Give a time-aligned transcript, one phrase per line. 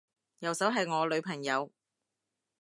[0.39, 1.71] 右手係我女朋友